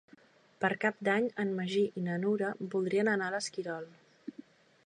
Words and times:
Per 0.63 0.69
Cap 0.85 1.03
d'Any 1.07 1.27
en 1.43 1.53
Magí 1.59 1.83
i 2.01 2.05
na 2.07 2.17
Nura 2.25 2.51
voldrien 2.75 3.15
anar 3.15 3.29
a 3.31 3.35
l'Esquirol. 3.37 3.91